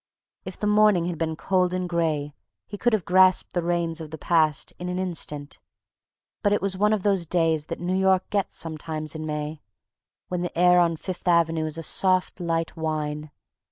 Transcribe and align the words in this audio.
If 0.45 0.57
the 0.57 0.65
morning 0.65 1.05
had 1.05 1.19
been 1.19 1.35
cold 1.35 1.75
and 1.75 1.87
gray 1.87 2.33
he 2.65 2.75
could 2.75 2.91
have 2.93 3.05
grasped 3.05 3.53
the 3.53 3.61
reins 3.61 4.01
of 4.01 4.09
the 4.09 4.17
past 4.17 4.73
in 4.79 4.89
an 4.89 4.97
instant, 4.97 5.59
but 6.41 6.51
it 6.51 6.59
was 6.59 6.75
one 6.75 6.91
of 6.91 7.03
those 7.03 7.27
days 7.27 7.67
that 7.67 7.79
New 7.79 7.95
York 7.99 8.27
gets 8.31 8.57
sometimes 8.57 9.13
in 9.13 9.27
May, 9.27 9.61
when 10.27 10.41
the 10.41 10.57
air 10.57 10.79
on 10.79 10.95
Fifth 10.95 11.27
Avenue 11.27 11.67
is 11.67 11.77
a 11.77 11.83
soft, 11.83 12.39
light 12.39 12.75
wine. 12.75 13.29